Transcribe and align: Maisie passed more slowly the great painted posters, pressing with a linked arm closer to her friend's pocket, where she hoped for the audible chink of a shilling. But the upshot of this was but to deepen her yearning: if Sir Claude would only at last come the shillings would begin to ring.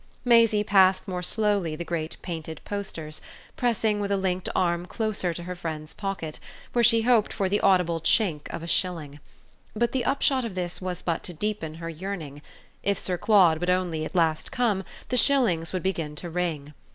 Maisie 0.25 0.63
passed 0.63 1.07
more 1.07 1.21
slowly 1.21 1.75
the 1.75 1.85
great 1.85 2.17
painted 2.23 2.59
posters, 2.65 3.21
pressing 3.55 3.99
with 3.99 4.11
a 4.11 4.17
linked 4.17 4.49
arm 4.55 4.87
closer 4.87 5.31
to 5.31 5.43
her 5.43 5.53
friend's 5.55 5.93
pocket, 5.93 6.39
where 6.73 6.83
she 6.83 7.03
hoped 7.03 7.31
for 7.31 7.47
the 7.47 7.59
audible 7.61 8.01
chink 8.01 8.47
of 8.49 8.63
a 8.63 8.67
shilling. 8.67 9.19
But 9.75 9.91
the 9.91 10.03
upshot 10.03 10.43
of 10.43 10.55
this 10.55 10.81
was 10.81 11.03
but 11.03 11.21
to 11.25 11.35
deepen 11.35 11.75
her 11.75 11.89
yearning: 11.91 12.41
if 12.81 12.97
Sir 12.97 13.19
Claude 13.19 13.59
would 13.59 13.69
only 13.69 14.03
at 14.03 14.15
last 14.15 14.51
come 14.51 14.83
the 15.09 15.17
shillings 15.17 15.71
would 15.71 15.83
begin 15.83 16.15
to 16.15 16.31
ring. 16.31 16.73